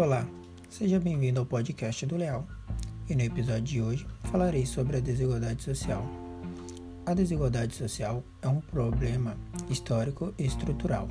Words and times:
Olá, 0.00 0.26
seja 0.70 0.98
bem-vindo 0.98 1.40
ao 1.40 1.44
podcast 1.44 2.06
do 2.06 2.16
Leal. 2.16 2.48
E 3.06 3.14
no 3.14 3.20
episódio 3.20 3.64
de 3.64 3.82
hoje 3.82 4.06
falarei 4.22 4.64
sobre 4.64 4.96
a 4.96 5.00
desigualdade 5.00 5.62
social. 5.62 6.02
A 7.04 7.12
desigualdade 7.12 7.74
social 7.74 8.24
é 8.40 8.48
um 8.48 8.62
problema 8.62 9.36
histórico 9.68 10.32
e 10.38 10.46
estrutural, 10.46 11.06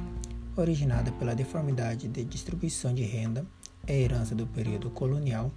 originada 0.57 1.11
pela 1.11 1.35
deformidade 1.35 2.07
de 2.07 2.23
distribuição 2.23 2.91
de 2.91 3.03
renda, 3.03 3.45
é 3.85 3.95
herança 3.95 4.33
do 4.33 4.47
período 4.47 4.89
colonial 4.89 5.51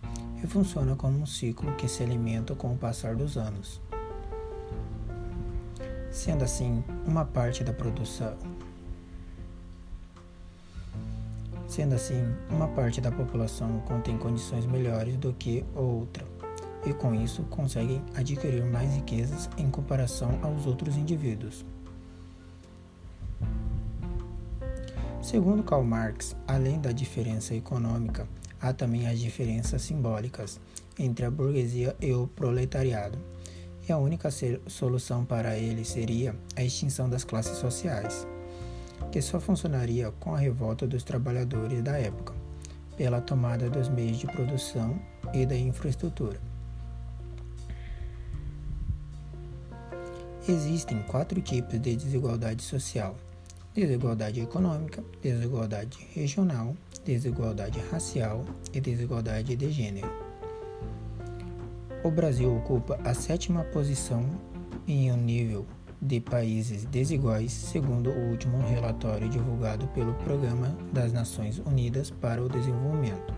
e 0.45 0.47
funciona 0.47 0.95
como 0.95 1.19
um 1.19 1.25
ciclo 1.25 1.75
que 1.77 1.89
se 1.89 2.03
alimenta 2.03 2.55
com 2.55 2.75
o 2.75 2.77
passar 2.77 3.17
dos 3.17 3.39
anos. 3.39 3.81
Sendo 6.11 6.45
assim, 6.45 6.85
uma 7.07 7.25
parte 7.25 7.65
da 7.65 7.73
produção 7.73 8.37
Sendo 11.73 11.95
assim, 11.95 12.23
uma 12.51 12.69
parte 12.69 13.01
da 13.01 13.11
população 13.11 13.81
contém 13.87 14.19
condições 14.19 14.67
melhores 14.67 15.17
do 15.17 15.33
que 15.33 15.65
outra, 15.75 16.23
e 16.85 16.93
com 16.93 17.15
isso 17.15 17.45
conseguem 17.45 18.05
adquirir 18.15 18.63
mais 18.63 18.95
riquezas 18.95 19.49
em 19.57 19.71
comparação 19.71 20.39
aos 20.43 20.67
outros 20.67 20.99
indivíduos. 20.99 21.65
Segundo 25.23 25.63
Karl 25.63 25.83
Marx, 25.83 26.37
além 26.47 26.79
da 26.79 26.93
diferença 26.93 27.55
econômica, 27.55 28.29
há 28.61 28.75
também 28.75 29.07
as 29.07 29.19
diferenças 29.19 29.81
simbólicas 29.81 30.61
entre 30.99 31.25
a 31.25 31.31
burguesia 31.31 31.97
e 32.03 32.13
o 32.13 32.27
proletariado. 32.27 33.19
E 33.89 33.91
a 33.91 33.97
única 33.97 34.29
solução 34.67 35.25
para 35.25 35.57
ele 35.57 35.87
seria 35.87 36.37
a 36.55 36.63
extinção 36.63 37.09
das 37.09 37.25
classes 37.25 37.57
sociais 37.57 38.27
que 39.11 39.21
só 39.21 39.41
funcionaria 39.41 40.11
com 40.21 40.35
a 40.35 40.39
revolta 40.39 40.87
dos 40.87 41.03
trabalhadores 41.03 41.83
da 41.83 41.99
época, 41.99 42.35
pela 42.97 43.21
tomada 43.21 43.69
dos 43.69 43.89
meios 43.89 44.19
de 44.19 44.27
produção 44.27 44.99
e 45.33 45.45
da 45.47 45.57
infraestrutura. 45.57 46.41
Existem 50.49 51.01
quatro 51.03 51.41
tipos 51.41 51.79
de 51.81 51.95
desigualdade 51.95 52.63
social: 52.63 53.17
desigualdade 53.75 54.41
econômica, 54.41 55.03
desigualdade 55.23 56.07
regional, 56.15 56.77
desigualdade 57.05 57.79
racial 57.91 58.45
e 58.73 58.81
desigualdade 58.81 59.55
de 59.55 59.71
gênero. 59.71 60.11
O 62.03 62.11
Brasil 62.11 62.57
ocupa 62.57 62.99
a 63.05 63.15
sétima 63.15 63.63
posição 63.65 64.29
em 64.89 65.13
um 65.13 65.17
nível 65.17 65.65
de 66.03 66.19
países 66.19 66.85
desiguais, 66.85 67.53
segundo 67.53 68.11
o 68.11 68.31
último 68.31 68.59
relatório 68.59 69.29
divulgado 69.29 69.87
pelo 69.89 70.13
Programa 70.15 70.77
das 70.93 71.13
Nações 71.13 71.61
Unidas 71.61 72.11
para 72.11 72.43
o 72.43 72.49
Desenvolvimento. 72.49 73.33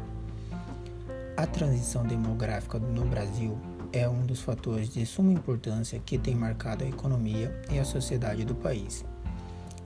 A 1.37 1.47
transição 1.47 2.07
demográfica 2.07 2.79
no 2.79 3.05
Brasil 3.05 3.59
é 3.93 4.09
um 4.09 4.25
dos 4.25 4.41
fatores 4.41 4.89
de 4.89 5.05
suma 5.05 5.31
importância 5.31 5.99
que 5.99 6.17
tem 6.17 6.35
marcado 6.35 6.85
a 6.85 6.89
economia 6.89 7.55
e 7.71 7.79
a 7.79 7.85
sociedade 7.85 8.47
do 8.47 8.55
país, 8.55 9.05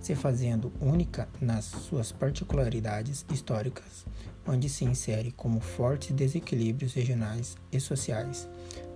se 0.00 0.14
fazendo 0.14 0.72
única 0.80 1.28
nas 1.40 1.64
suas 1.64 2.12
particularidades 2.12 3.26
históricas, 3.32 4.06
onde 4.46 4.68
se 4.68 4.84
insere 4.84 5.32
como 5.32 5.58
fortes 5.58 6.12
desequilíbrios 6.12 6.94
regionais 6.94 7.56
e 7.72 7.80
sociais, 7.80 8.48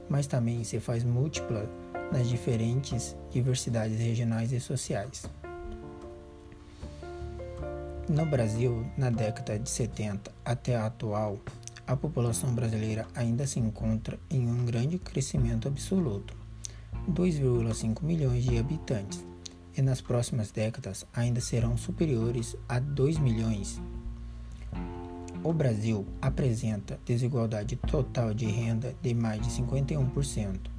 mas 0.08 0.28
também 0.28 0.62
se 0.62 0.78
faz 0.78 1.02
múltipla 1.02 1.68
nas 2.12 2.28
diferentes 2.28 3.16
diversidades 3.30 3.98
regionais 3.98 4.52
e 4.52 4.60
sociais. 4.60 5.24
No 8.08 8.26
Brasil, 8.26 8.86
na 8.98 9.08
década 9.08 9.58
de 9.58 9.70
70 9.70 10.30
até 10.44 10.76
a 10.76 10.86
atual, 10.86 11.38
a 11.86 11.96
população 11.96 12.54
brasileira 12.54 13.06
ainda 13.14 13.46
se 13.46 13.58
encontra 13.58 14.18
em 14.28 14.46
um 14.46 14.64
grande 14.66 14.98
crescimento 14.98 15.66
absoluto, 15.66 16.36
2,5 17.10 18.02
milhões 18.02 18.44
de 18.44 18.58
habitantes, 18.58 19.24
e 19.74 19.80
nas 19.80 20.02
próximas 20.02 20.50
décadas 20.50 21.06
ainda 21.14 21.40
serão 21.40 21.78
superiores 21.78 22.54
a 22.68 22.78
2 22.78 23.18
milhões. 23.18 23.80
O 25.42 25.52
Brasil 25.52 26.06
apresenta 26.20 27.00
desigualdade 27.06 27.76
total 27.76 28.34
de 28.34 28.46
renda 28.46 28.94
de 29.00 29.14
mais 29.14 29.40
de 29.40 29.48
51%, 29.48 30.71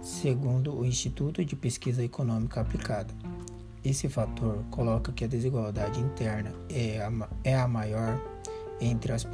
segundo 0.00 0.74
o 0.74 0.84
Instituto 0.84 1.44
de 1.44 1.56
Pesquisa 1.56 2.02
Econômica 2.02 2.60
Aplicada. 2.60 3.14
Esse 3.84 4.08
fator 4.08 4.64
coloca 4.70 5.12
que 5.12 5.24
a 5.24 5.28
desigualdade 5.28 6.00
interna 6.00 6.52
é 6.68 7.00
a, 7.00 7.10
é 7.44 7.54
a 7.56 7.68
maior 7.68 8.20
entre 8.80 9.12
as, 9.12 9.26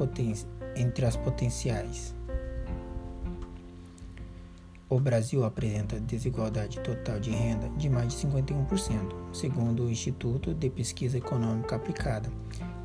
entre 0.77 1.07
as 1.07 1.17
potenciais. 1.17 2.15
O 4.89 5.01
Brasil 5.01 5.45
apresenta 5.45 5.99
desigualdade 5.99 6.79
total 6.81 7.19
de 7.19 7.31
renda 7.31 7.69
de 7.71 7.89
mais 7.89 8.15
de 8.15 8.27
51%, 8.27 9.15
segundo 9.33 9.85
o 9.85 9.91
Instituto 9.91 10.55
de 10.55 10.71
Pesquisa 10.71 11.19
Econômica 11.19 11.77
Aplicada. 11.77 12.31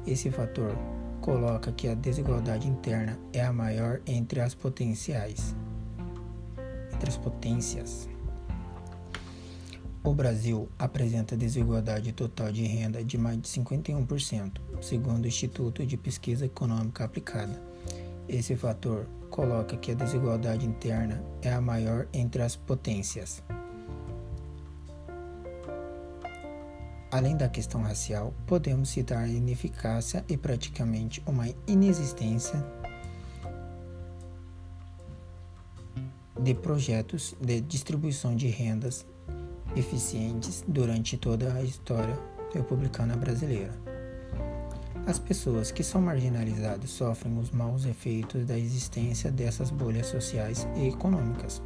Esse 0.07 0.31
fator 0.31 0.75
coloca 1.21 1.71
que 1.71 1.87
a 1.87 1.93
desigualdade 1.93 2.67
interna 2.67 3.19
é 3.33 3.43
a 3.43 3.53
maior 3.53 4.01
entre 4.07 4.39
as 4.39 4.55
potenciais 4.55 5.53
entre 6.99 7.09
as 7.09 7.17
potências. 7.17 8.09
O 10.03 10.13
Brasil 10.13 10.67
apresenta 10.77 11.37
desigualdade 11.37 12.11
total 12.11 12.51
de 12.51 12.63
renda 12.63 13.03
de 13.03 13.17
mais 13.17 13.37
de 13.37 13.47
51%, 13.47 14.59
segundo 14.81 15.23
o 15.23 15.27
Instituto 15.27 15.85
de 15.85 15.95
Pesquisa 15.95 16.45
Econômica 16.45 17.05
Aplicada. 17.05 17.61
Esse 18.27 18.55
fator 18.55 19.07
coloca 19.29 19.77
que 19.77 19.91
a 19.91 19.95
desigualdade 19.95 20.65
interna 20.65 21.23
é 21.41 21.53
a 21.53 21.61
maior 21.61 22.07
entre 22.13 22.41
as 22.41 22.55
potências. 22.55 23.41
Além 27.11 27.35
da 27.35 27.49
questão 27.49 27.81
racial, 27.81 28.33
podemos 28.45 28.89
citar 28.89 29.23
a 29.23 29.27
ineficácia 29.27 30.23
e 30.27 30.37
praticamente 30.37 31.23
uma 31.25 31.47
inexistência 31.65 32.63
de 36.41 36.53
projetos 36.53 37.35
de 37.39 37.59
distribuição 37.61 38.35
de 38.35 38.47
rendas 38.47 39.05
eficientes 39.75 40.63
durante 40.67 41.17
toda 41.17 41.53
a 41.53 41.63
história 41.63 42.17
republicana 42.53 43.15
brasileira. 43.15 43.73
As 45.05 45.17
pessoas 45.17 45.71
que 45.71 45.83
são 45.83 46.01
marginalizadas 46.01 46.89
sofrem 46.91 47.37
os 47.37 47.51
maus 47.51 47.85
efeitos 47.85 48.45
da 48.45 48.57
existência 48.57 49.31
dessas 49.31 49.71
bolhas 49.71 50.07
sociais 50.07 50.67
e 50.75 50.87
econômicas, 50.87 51.61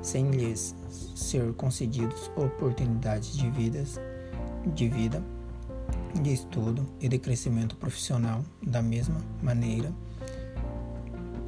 sem 0.00 0.30
lhes 0.30 0.74
ser 1.14 1.52
concedidos 1.54 2.30
oportunidades 2.36 3.36
de, 3.36 3.50
vidas, 3.50 4.00
de 4.74 4.88
vida, 4.88 5.22
de 6.22 6.32
estudo 6.32 6.86
e 7.00 7.08
de 7.08 7.18
crescimento 7.18 7.76
profissional 7.76 8.44
da 8.62 8.82
mesma 8.82 9.20
maneira 9.42 9.92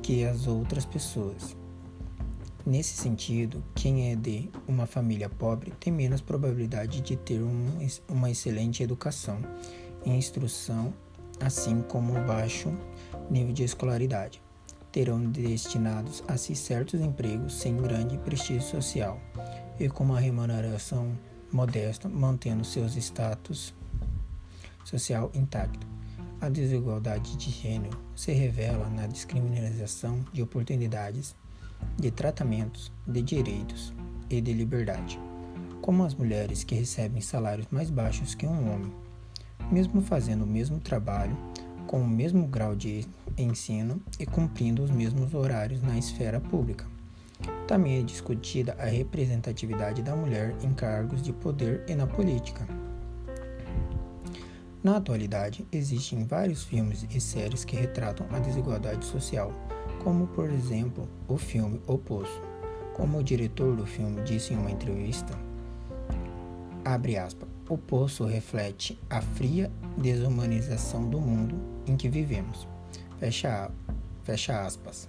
que 0.02 0.24
as 0.24 0.46
outras 0.46 0.84
pessoas. 0.84 1.56
Nesse 2.66 2.96
sentido, 2.96 3.62
quem 3.74 4.10
é 4.10 4.16
de 4.16 4.48
uma 4.66 4.86
família 4.86 5.28
pobre 5.28 5.70
tem 5.78 5.92
menos 5.92 6.22
probabilidade 6.22 7.02
de 7.02 7.14
ter 7.14 7.42
um, 7.42 7.78
uma 8.08 8.30
excelente 8.30 8.82
educação 8.82 9.38
e 10.02 10.10
instrução, 10.10 10.94
assim 11.40 11.82
como 11.82 12.14
baixo 12.24 12.72
nível 13.30 13.52
de 13.52 13.64
escolaridade. 13.64 14.40
Terão 14.90 15.22
destinados 15.30 16.24
a 16.26 16.38
si 16.38 16.54
certos 16.54 17.02
empregos 17.02 17.52
sem 17.54 17.76
grande 17.76 18.16
prestígio 18.16 18.62
social 18.62 19.20
e 19.78 19.86
com 19.90 20.04
uma 20.04 20.18
remuneração 20.18 21.12
modesta, 21.52 22.08
mantendo 22.08 22.64
seus 22.64 22.96
status 22.96 23.74
social 24.86 25.30
intacto. 25.34 25.86
A 26.40 26.48
desigualdade 26.48 27.36
de 27.36 27.50
gênero 27.50 27.98
se 28.16 28.32
revela 28.32 28.88
na 28.88 29.06
discriminação 29.06 30.24
de 30.32 30.42
oportunidades 30.42 31.36
de 31.96 32.10
tratamentos, 32.10 32.90
de 33.06 33.22
direitos 33.22 33.92
e 34.28 34.40
de 34.40 34.52
liberdade, 34.52 35.18
como 35.80 36.04
as 36.04 36.14
mulheres 36.14 36.64
que 36.64 36.74
recebem 36.74 37.20
salários 37.20 37.66
mais 37.70 37.90
baixos 37.90 38.34
que 38.34 38.46
um 38.46 38.72
homem, 38.72 38.92
mesmo 39.70 40.00
fazendo 40.02 40.44
o 40.44 40.46
mesmo 40.46 40.80
trabalho, 40.80 41.36
com 41.86 42.00
o 42.00 42.08
mesmo 42.08 42.46
grau 42.46 42.74
de 42.74 43.06
ensino 43.36 44.00
e 44.18 44.26
cumprindo 44.26 44.82
os 44.82 44.90
mesmos 44.90 45.34
horários 45.34 45.82
na 45.82 45.98
esfera 45.98 46.40
pública. 46.40 46.86
Também 47.66 47.98
é 47.98 48.02
discutida 48.02 48.74
a 48.78 48.86
representatividade 48.86 50.02
da 50.02 50.14
mulher 50.14 50.54
em 50.62 50.72
cargos 50.72 51.22
de 51.22 51.32
poder 51.32 51.84
e 51.88 51.94
na 51.94 52.06
política. 52.06 52.66
Na 54.82 54.96
atualidade, 54.96 55.66
existem 55.72 56.24
vários 56.24 56.62
filmes 56.62 57.06
e 57.10 57.20
séries 57.20 57.64
que 57.64 57.74
retratam 57.74 58.26
a 58.30 58.38
desigualdade 58.38 59.04
social 59.06 59.50
como 60.04 60.26
por 60.26 60.50
exemplo 60.50 61.08
o 61.26 61.38
filme 61.38 61.80
O 61.86 61.96
Poço. 61.96 62.42
Como 62.94 63.18
o 63.18 63.24
diretor 63.24 63.74
do 63.74 63.86
filme 63.86 64.20
disse 64.22 64.52
em 64.52 64.58
uma 64.58 64.70
entrevista, 64.70 65.34
aspas, 66.84 67.48
o 67.68 67.78
Poço 67.78 68.24
reflete 68.24 69.00
a 69.08 69.22
fria 69.22 69.72
desumanização 69.96 71.08
do 71.08 71.18
mundo 71.18 71.56
em 71.86 71.96
que 71.96 72.08
vivemos. 72.08 72.68
Fecha, 73.18 73.70
fecha 74.22 74.60
aspas. 74.60 75.08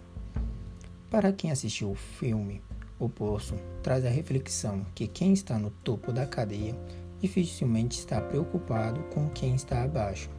Para 1.11 1.33
quem 1.33 1.51
assistiu 1.51 1.91
o 1.91 1.95
filme, 1.95 2.61
o 2.97 3.09
Poço 3.09 3.55
traz 3.83 4.05
a 4.05 4.09
reflexão 4.09 4.85
que 4.95 5.07
quem 5.07 5.33
está 5.33 5.59
no 5.59 5.69
topo 5.69 6.13
da 6.13 6.25
cadeia 6.25 6.75
dificilmente 7.19 7.99
está 7.99 8.21
preocupado 8.21 9.01
com 9.13 9.29
quem 9.29 9.55
está 9.55 9.83
abaixo, 9.83 10.29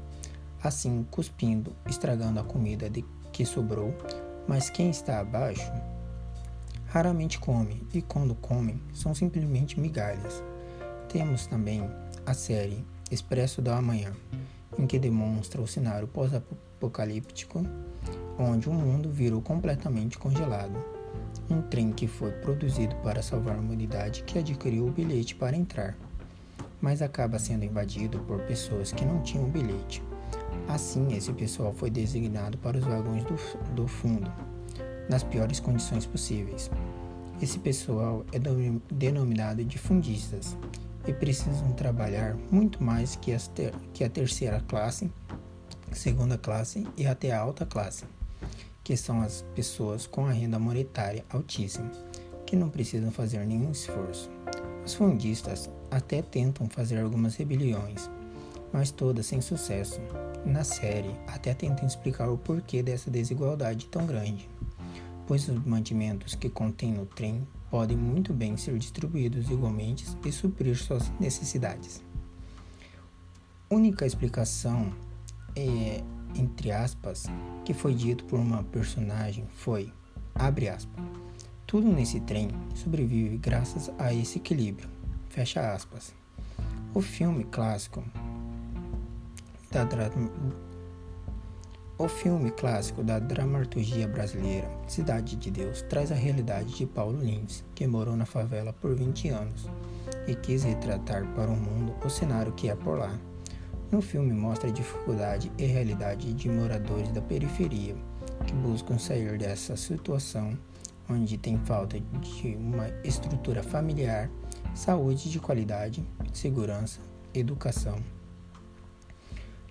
assim 0.62 1.06
cuspindo, 1.10 1.76
estragando 1.86 2.40
a 2.40 2.44
comida 2.44 2.88
de 2.88 3.04
que 3.32 3.44
sobrou, 3.44 3.94
mas 4.48 4.70
quem 4.70 4.90
está 4.90 5.20
abaixo 5.20 5.72
raramente 6.86 7.38
come 7.38 7.86
e 7.92 8.00
quando 8.00 8.34
come 8.34 8.80
são 8.94 9.14
simplesmente 9.14 9.78
migalhas. 9.78 10.42
Temos 11.08 11.46
também 11.46 11.88
a 12.24 12.32
série 12.32 12.84
Expresso 13.10 13.60
da 13.60 13.76
Amanhã, 13.76 14.12
em 14.78 14.86
que 14.86 14.98
demonstra 14.98 15.60
o 15.60 15.66
cenário 15.66 16.08
pós-apocalíptico, 16.08 17.62
onde 18.38 18.68
o 18.68 18.72
mundo 18.72 19.10
virou 19.10 19.40
completamente 19.42 20.18
congelado. 20.18 20.74
Um 21.48 21.62
trem 21.62 21.92
que 21.92 22.08
foi 22.08 22.32
produzido 22.32 22.96
para 22.96 23.22
salvar 23.22 23.56
a 23.56 23.60
humanidade 23.60 24.22
que 24.22 24.38
adquiriu 24.38 24.86
o 24.86 24.90
bilhete 24.90 25.34
para 25.34 25.56
entrar, 25.56 25.96
mas 26.80 27.02
acaba 27.02 27.38
sendo 27.38 27.64
invadido 27.64 28.18
por 28.20 28.40
pessoas 28.42 28.90
que 28.90 29.04
não 29.04 29.22
tinham 29.22 29.48
bilhete. 29.48 30.02
Assim, 30.68 31.14
esse 31.14 31.32
pessoal 31.32 31.72
foi 31.72 31.90
designado 31.90 32.58
para 32.58 32.76
os 32.76 32.84
vagões 32.84 33.24
do, 33.24 33.36
do 33.74 33.86
fundo, 33.86 34.30
nas 35.08 35.22
piores 35.22 35.60
condições 35.60 36.06
possíveis. 36.06 36.70
Esse 37.40 37.58
pessoal 37.58 38.24
é 38.32 38.38
denominado 38.92 39.64
de 39.64 39.78
fundistas 39.78 40.56
e 41.06 41.12
precisam 41.12 41.72
trabalhar 41.72 42.36
muito 42.50 42.82
mais 42.82 43.14
que, 43.16 43.36
ter, 43.54 43.72
que 43.92 44.02
a 44.02 44.10
terceira 44.10 44.60
classe, 44.66 45.10
segunda 45.92 46.36
classe 46.36 46.86
e 46.96 47.06
até 47.06 47.32
a 47.32 47.40
alta 47.40 47.64
classe, 47.64 48.04
que 48.82 48.96
são 48.96 49.20
as 49.20 49.42
pessoas 49.54 50.06
com 50.06 50.26
a 50.26 50.32
renda 50.32 50.58
monetária 50.58 51.24
altíssima, 51.30 51.90
que 52.44 52.56
não 52.56 52.68
precisam 52.68 53.10
fazer 53.10 53.44
nenhum 53.46 53.70
esforço. 53.70 54.30
Os 54.84 54.94
fundistas 54.94 55.70
até 55.90 56.22
tentam 56.22 56.68
fazer 56.68 57.00
algumas 57.00 57.36
rebeliões, 57.36 58.10
mas 58.72 58.90
todas 58.90 59.26
sem 59.26 59.40
sucesso. 59.40 60.00
Na 60.46 60.64
série, 60.64 61.14
até 61.26 61.52
tentam 61.52 61.86
explicar 61.86 62.30
o 62.30 62.38
porquê 62.38 62.82
dessa 62.82 63.10
desigualdade 63.10 63.86
tão 63.86 64.06
grande 64.06 64.48
pois 65.26 65.48
os 65.48 65.64
mantimentos 65.64 66.34
que 66.34 66.48
contém 66.48 66.92
no 66.92 67.04
trem 67.04 67.46
podem 67.70 67.96
muito 67.96 68.32
bem 68.32 68.56
ser 68.56 68.78
distribuídos 68.78 69.50
igualmente 69.50 70.06
e 70.24 70.32
suprir 70.32 70.76
suas 70.76 71.10
necessidades. 71.18 72.02
Única 73.68 74.06
explicação 74.06 74.92
é, 75.56 76.02
entre 76.36 76.70
aspas, 76.70 77.24
que 77.64 77.74
foi 77.74 77.94
dito 77.94 78.24
por 78.24 78.38
uma 78.38 78.62
personagem 78.62 79.44
foi, 79.56 79.92
abre 80.34 80.68
aspas, 80.68 81.04
tudo 81.66 81.88
nesse 81.88 82.20
trem 82.20 82.48
sobrevive 82.74 83.36
graças 83.38 83.90
a 83.98 84.14
esse 84.14 84.38
equilíbrio, 84.38 84.88
fecha 85.28 85.72
aspas. 85.72 86.14
O 86.94 87.02
filme 87.02 87.44
clássico 87.44 88.02
da 89.84 90.10
o 91.98 92.08
filme 92.08 92.50
clássico 92.50 93.02
da 93.02 93.18
dramaturgia 93.18 94.08
brasileira, 94.08 94.70
Cidade 94.86 95.36
de 95.36 95.50
Deus, 95.50 95.82
traz 95.82 96.10
a 96.10 96.14
realidade 96.14 96.74
de 96.74 96.86
Paulo 96.86 97.22
Lins, 97.22 97.62
que 97.74 97.86
morou 97.86 98.16
na 98.16 98.24
favela 98.24 98.72
por 98.72 98.94
20 98.94 99.28
anos 99.28 99.68
e 100.26 100.34
quis 100.34 100.62
retratar 100.62 101.26
para 101.34 101.50
o 101.50 101.56
mundo 101.56 101.94
o 102.02 102.08
cenário 102.08 102.52
que 102.52 102.70
é 102.70 102.74
por 102.74 102.98
lá. 102.98 103.18
No 103.90 104.00
filme 104.00 104.32
mostra 104.32 104.70
a 104.70 104.72
dificuldade 104.72 105.52
e 105.58 105.66
realidade 105.66 106.32
de 106.32 106.48
moradores 106.48 107.10
da 107.10 107.20
periferia 107.20 107.94
que 108.46 108.54
buscam 108.54 108.98
sair 108.98 109.36
dessa 109.36 109.76
situação 109.76 110.56
onde 111.08 111.36
tem 111.36 111.58
falta 111.58 112.00
de 112.00 112.56
uma 112.56 112.88
estrutura 113.04 113.62
familiar, 113.62 114.30
saúde 114.74 115.30
de 115.30 115.38
qualidade, 115.38 116.02
segurança, 116.32 117.00
educação 117.34 118.02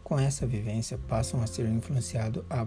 com 0.05 0.19
essa 0.19 0.45
vivência 0.45 0.99
passam 1.07 1.41
a 1.41 1.47
ser 1.47 1.67
influenciados 1.67 2.43
a 2.47 2.63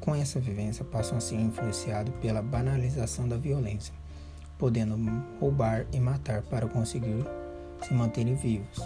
com 0.00 0.14
essa 0.14 0.38
vivência 0.38 0.84
passam 0.84 1.18
a 1.18 1.20
ser 1.20 1.34
influenciados 1.34 2.14
pela 2.20 2.40
banalização 2.40 3.28
da 3.28 3.36
violência, 3.36 3.92
podendo 4.56 4.96
roubar 5.40 5.86
e 5.92 5.98
matar 5.98 6.40
para 6.42 6.68
conseguir 6.68 7.26
se 7.82 7.92
manterem 7.92 8.36
vivos. 8.36 8.78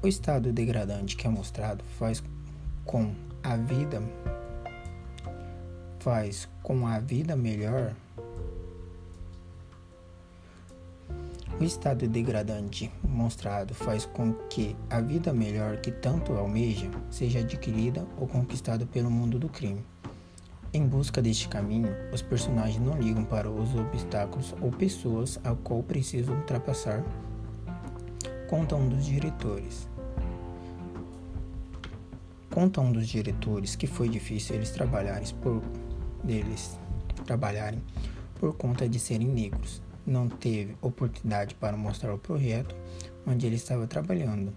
O 0.00 0.06
estado 0.06 0.52
degradante 0.52 1.16
que 1.16 1.26
é 1.26 1.30
mostrado 1.30 1.84
faz 1.98 2.22
com 2.86 3.12
a 3.42 3.56
vida 3.56 4.00
faz 5.98 6.48
com 6.62 6.86
a 6.86 7.00
vida 7.00 7.34
melhor 7.34 7.94
O 11.62 11.64
estado 11.64 12.08
degradante 12.08 12.90
mostrado 13.04 13.72
faz 13.72 14.04
com 14.04 14.32
que 14.50 14.74
a 14.90 15.00
vida 15.00 15.32
melhor 15.32 15.76
que 15.76 15.92
tanto 15.92 16.32
almeja 16.32 16.90
seja 17.08 17.38
adquirida 17.38 18.04
ou 18.18 18.26
conquistada 18.26 18.84
pelo 18.84 19.08
mundo 19.08 19.38
do 19.38 19.48
crime. 19.48 19.80
Em 20.74 20.84
busca 20.84 21.22
deste 21.22 21.46
caminho, 21.46 21.94
os 22.12 22.20
personagens 22.20 22.84
não 22.84 23.00
ligam 23.00 23.24
para 23.24 23.48
os 23.48 23.76
obstáculos 23.76 24.52
ou 24.60 24.72
pessoas 24.72 25.38
a 25.44 25.54
qual 25.54 25.84
precisam 25.84 26.34
ultrapassar, 26.34 27.04
conta 28.50 28.74
um 28.74 28.88
dos 28.88 29.06
diretores. 29.06 29.88
Conta 32.50 32.80
um 32.80 32.90
dos 32.90 33.06
diretores 33.06 33.76
que 33.76 33.86
foi 33.86 34.08
difícil 34.08 34.56
eles 34.56 34.70
trabalharem 34.70 35.28
por 35.40 35.62
deles 36.24 36.76
trabalharem 37.24 37.80
por 38.40 38.52
conta 38.56 38.88
de 38.88 38.98
serem 38.98 39.28
negros 39.28 39.80
não 40.06 40.28
teve 40.28 40.76
oportunidade 40.80 41.54
para 41.54 41.76
mostrar 41.76 42.12
o 42.14 42.18
projeto 42.18 42.74
onde 43.26 43.46
ele 43.46 43.56
estava 43.56 43.86
trabalhando. 43.86 44.52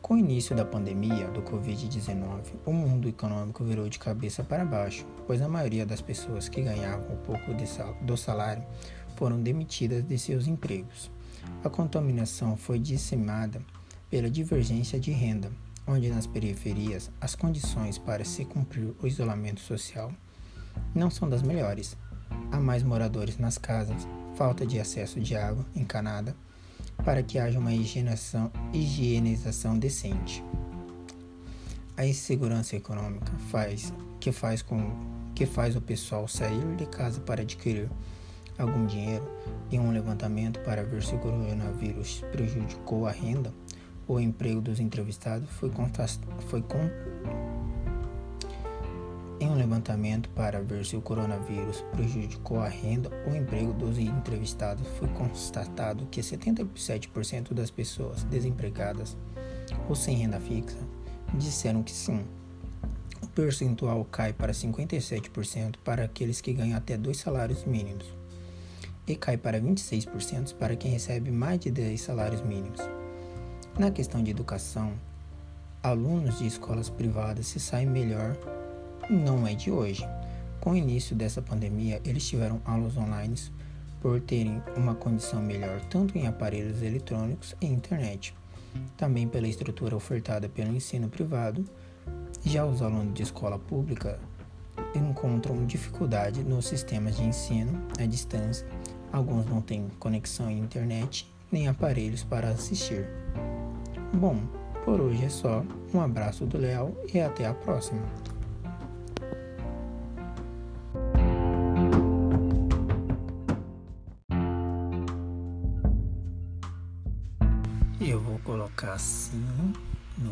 Com 0.00 0.14
o 0.14 0.18
início 0.18 0.56
da 0.56 0.64
pandemia 0.64 1.28
do 1.28 1.40
Covid-19, 1.42 2.42
o 2.66 2.72
mundo 2.72 3.08
econômico 3.08 3.62
virou 3.62 3.88
de 3.88 3.98
cabeça 3.98 4.42
para 4.42 4.64
baixo, 4.64 5.06
pois 5.26 5.40
a 5.40 5.48
maioria 5.48 5.86
das 5.86 6.00
pessoas 6.00 6.48
que 6.48 6.62
ganhavam 6.62 7.14
um 7.14 7.18
pouco 7.18 7.66
sal 7.66 7.94
do 8.02 8.16
salário 8.16 8.66
foram 9.14 9.40
demitidas 9.40 10.02
de 10.02 10.18
seus 10.18 10.48
empregos. 10.48 11.10
A 11.62 11.70
contaminação 11.70 12.56
foi 12.56 12.78
disseminada 12.78 13.62
pela 14.10 14.28
divergência 14.28 14.98
de 14.98 15.12
renda, 15.12 15.52
onde 15.86 16.08
nas 16.08 16.26
periferias 16.26 17.10
as 17.20 17.36
condições 17.36 17.96
para 17.96 18.24
se 18.24 18.44
cumprir 18.44 18.92
o 19.00 19.06
isolamento 19.06 19.60
social 19.60 20.12
não 20.94 21.10
são 21.10 21.28
das 21.28 21.42
melhores, 21.42 21.96
há 22.50 22.58
mais 22.58 22.82
moradores 22.82 23.38
nas 23.38 23.58
casas, 23.58 24.06
falta 24.34 24.66
de 24.66 24.78
acesso 24.78 25.20
de 25.20 25.36
água 25.36 25.64
encanada, 25.74 26.34
para 27.04 27.22
que 27.22 27.38
haja 27.38 27.58
uma 27.58 27.72
higienização, 27.72 28.50
higienização 28.72 29.78
decente. 29.78 30.44
A 31.96 32.06
insegurança 32.06 32.76
econômica 32.76 33.32
faz 33.50 33.92
que 34.18 34.32
faz 34.32 34.62
com 34.62 34.90
que 35.34 35.46
faz 35.46 35.74
o 35.76 35.80
pessoal 35.80 36.28
sair 36.28 36.76
de 36.76 36.84
casa 36.86 37.20
para 37.20 37.42
adquirir 37.42 37.88
algum 38.58 38.86
dinheiro 38.86 39.26
em 39.70 39.80
um 39.80 39.90
levantamento 39.90 40.60
para 40.60 40.82
ver 40.82 41.02
se 41.02 41.14
o 41.14 41.18
coronavírus 41.18 42.22
prejudicou 42.30 43.06
a 43.06 43.10
renda 43.10 43.52
ou 44.06 44.20
emprego 44.20 44.60
dos 44.60 44.80
entrevistados 44.80 45.48
foi, 45.50 45.70
foi 46.48 46.62
em 49.40 49.48
um 49.48 49.54
levantamento 49.54 50.28
para 50.30 50.60
ver 50.60 50.84
se 50.84 50.96
o 50.96 51.00
coronavírus 51.00 51.82
prejudicou 51.92 52.60
a 52.60 52.68
renda 52.68 53.10
ou 53.26 53.34
emprego 53.34 53.72
dos 53.72 53.98
entrevistados, 53.98 54.86
foi 54.98 55.08
constatado 55.08 56.06
que 56.10 56.20
77% 56.20 57.54
das 57.54 57.70
pessoas 57.70 58.22
desempregadas 58.24 59.16
ou 59.88 59.96
sem 59.96 60.16
renda 60.18 60.38
fixa 60.38 60.76
disseram 61.34 61.82
que 61.82 61.92
sim. 61.92 62.22
O 63.22 63.26
percentual 63.28 64.04
cai 64.04 64.32
para 64.32 64.52
57% 64.52 65.76
para 65.82 66.04
aqueles 66.04 66.40
que 66.40 66.52
ganham 66.52 66.76
até 66.76 66.98
dois 66.98 67.16
salários 67.16 67.64
mínimos 67.64 68.06
e 69.06 69.16
cai 69.16 69.36
para 69.36 69.60
26% 69.60 70.54
para 70.54 70.76
quem 70.76 70.92
recebe 70.92 71.30
mais 71.30 71.60
de 71.60 71.70
10 71.70 72.00
salários 72.00 72.42
mínimos. 72.42 72.80
Na 73.78 73.90
questão 73.90 74.22
de 74.22 74.30
educação, 74.30 74.92
alunos 75.82 76.38
de 76.38 76.46
escolas 76.46 76.90
privadas 76.90 77.46
se 77.46 77.58
saem 77.58 77.86
melhor 77.86 78.36
não 79.10 79.46
é 79.46 79.54
de 79.54 79.70
hoje. 79.70 80.06
Com 80.60 80.72
o 80.72 80.76
início 80.76 81.16
dessa 81.16 81.42
pandemia, 81.42 82.00
eles 82.04 82.26
tiveram 82.28 82.60
aulas 82.64 82.96
online 82.96 83.34
por 84.00 84.20
terem 84.20 84.62
uma 84.76 84.94
condição 84.94 85.42
melhor 85.42 85.80
tanto 85.90 86.16
em 86.16 86.26
aparelhos 86.26 86.82
eletrônicos 86.82 87.54
e 87.60 87.66
internet, 87.66 88.34
também 88.96 89.26
pela 89.26 89.48
estrutura 89.48 89.96
ofertada 89.96 90.48
pelo 90.48 90.74
ensino 90.74 91.08
privado. 91.08 91.64
Já 92.44 92.64
os 92.64 92.80
alunos 92.80 93.12
de 93.12 93.22
escola 93.22 93.58
pública 93.58 94.18
encontram 94.94 95.66
dificuldade 95.66 96.42
nos 96.42 96.66
sistemas 96.66 97.16
de 97.16 97.24
ensino 97.24 97.82
à 97.98 98.06
distância. 98.06 98.66
Alguns 99.12 99.44
não 99.46 99.60
têm 99.60 99.88
conexão 99.98 100.46
à 100.46 100.52
internet 100.52 101.30
nem 101.50 101.68
aparelhos 101.68 102.22
para 102.22 102.48
assistir. 102.48 103.06
Bom, 104.14 104.40
Por 104.84 104.98
hoje 105.00 105.24
é 105.24 105.28
só. 105.28 105.62
Um 105.92 106.00
abraço 106.00 106.46
do 106.46 106.56
Léo 106.56 106.96
e 107.12 107.20
até 107.20 107.46
a 107.46 107.52
próxima. 107.52 108.02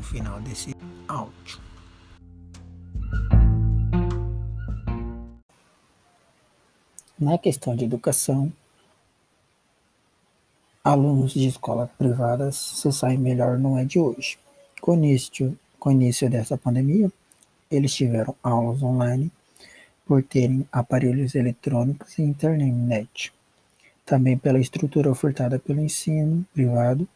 Final 0.09 0.41
desse 0.41 0.75
áudio. 1.07 1.61
Na 7.19 7.37
questão 7.37 7.77
de 7.77 7.85
educação, 7.85 8.51
alunos 10.83 11.33
de 11.33 11.49
escolas 11.49 11.91
privadas 11.99 12.57
se 12.57 12.91
saem 12.91 13.19
melhor 13.19 13.59
não 13.59 13.77
é 13.77 13.85
de 13.85 13.99
hoje. 13.99 14.39
Com 14.81 14.93
o 14.93 14.95
início, 14.95 15.59
com 15.79 15.91
início 15.91 16.31
dessa 16.31 16.57
pandemia, 16.57 17.13
eles 17.71 17.95
tiveram 17.95 18.35
aulas 18.43 18.83
online 18.83 19.31
por 20.07 20.23
terem 20.23 20.67
aparelhos 20.73 21.35
eletrônicos 21.35 22.19
e 22.19 22.23
internet. 22.23 23.31
Também 24.07 24.39
pela 24.39 24.59
estrutura 24.59 25.11
ofertada 25.11 25.59
pelo 25.59 25.81
ensino 25.81 26.47
privado, 26.55 27.07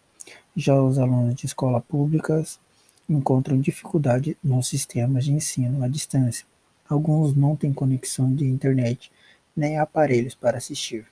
já 0.55 0.79
os 0.83 0.99
alunos 0.99 1.37
de 1.37 1.47
escolas 1.47 1.83
públicas 1.85 2.61
encontram 3.09 3.61
dificuldade 3.61 4.37
nos 4.43 4.69
sistemas 4.69 5.25
de 5.25 5.33
ensino 5.33 5.83
à 5.83 5.89
distância. 5.89 6.47
Alguns 6.89 7.35
não 7.35 7.57
têm 7.57 7.73
conexão 7.73 8.35
de 8.35 8.47
internet 8.47 9.11
nem 9.57 9.79
aparelhos 9.79 10.35
para 10.35 10.59
assistir. 10.59 11.07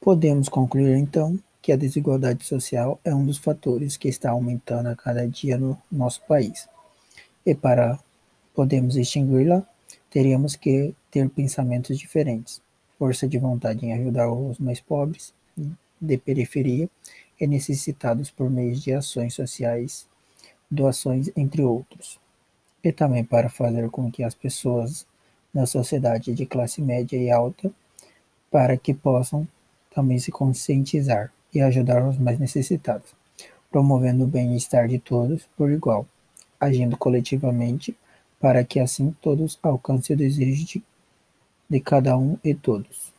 Podemos 0.00 0.50
concluir 0.50 0.98
então 0.98 1.38
que 1.62 1.72
a 1.72 1.76
desigualdade 1.76 2.44
social 2.44 3.00
é 3.02 3.14
um 3.14 3.24
dos 3.24 3.38
fatores 3.38 3.96
que 3.96 4.06
está 4.06 4.30
aumentando 4.32 4.90
a 4.90 4.94
cada 4.94 5.26
dia 5.26 5.56
no 5.56 5.80
nosso 5.90 6.20
país. 6.26 6.68
E 7.46 7.54
para 7.54 7.98
podermos 8.54 8.96
extingui-la, 8.96 9.66
teríamos 10.14 10.54
que 10.54 10.94
ter 11.10 11.28
pensamentos 11.28 11.98
diferentes, 11.98 12.62
força 12.96 13.26
de 13.26 13.36
vontade 13.36 13.84
em 13.84 13.92
ajudar 13.94 14.30
os 14.30 14.60
mais 14.60 14.78
pobres, 14.80 15.34
de 16.00 16.16
periferia 16.16 16.88
e 17.40 17.48
necessitados 17.48 18.30
por 18.30 18.48
meio 18.48 18.76
de 18.76 18.92
ações 18.92 19.34
sociais, 19.34 20.06
doações, 20.70 21.32
entre 21.36 21.62
outros. 21.62 22.20
E 22.84 22.92
também 22.92 23.24
para 23.24 23.48
fazer 23.48 23.90
com 23.90 24.08
que 24.08 24.22
as 24.22 24.36
pessoas 24.36 25.04
da 25.52 25.66
sociedade 25.66 26.32
de 26.32 26.46
classe 26.46 26.80
média 26.80 27.16
e 27.16 27.28
alta, 27.28 27.72
para 28.52 28.76
que 28.76 28.94
possam 28.94 29.48
também 29.92 30.20
se 30.20 30.30
conscientizar 30.30 31.32
e 31.52 31.60
ajudar 31.60 32.08
os 32.08 32.16
mais 32.18 32.38
necessitados, 32.38 33.16
promovendo 33.68 34.22
o 34.22 34.28
bem-estar 34.28 34.86
de 34.86 35.00
todos 35.00 35.48
por 35.56 35.72
igual, 35.72 36.06
agindo 36.60 36.96
coletivamente 36.96 37.96
para 38.44 38.62
que 38.62 38.78
assim 38.78 39.10
todos 39.22 39.58
alcancem 39.62 40.14
o 40.14 40.18
desejo 40.18 40.66
de, 40.66 40.82
de 41.66 41.80
cada 41.80 42.14
um 42.18 42.36
e 42.44 42.52
todos. 42.52 43.13